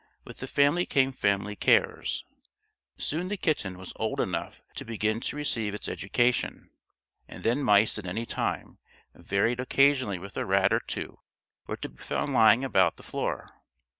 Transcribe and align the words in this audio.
With 0.25 0.37
the 0.37 0.47
family 0.47 0.87
came 0.87 1.11
family 1.11 1.55
cares. 1.55 2.25
Soon 2.97 3.27
the 3.27 3.37
kitten 3.37 3.77
was 3.77 3.93
old 3.97 4.19
enough 4.19 4.59
to 4.77 4.83
begin 4.83 5.19
to 5.21 5.35
receive 5.35 5.75
its 5.75 5.87
education, 5.87 6.71
and 7.27 7.43
then 7.43 7.61
mice 7.61 7.99
at 7.99 8.07
any 8.07 8.25
time, 8.25 8.79
varied 9.13 9.59
occasionally 9.59 10.17
with 10.17 10.37
a 10.37 10.45
rat 10.47 10.73
or 10.73 10.79
two 10.79 11.19
were 11.67 11.77
to 11.77 11.89
be 11.89 11.97
found 12.01 12.33
lying 12.33 12.63
about 12.63 12.97
the 12.97 13.03
floor. 13.03 13.51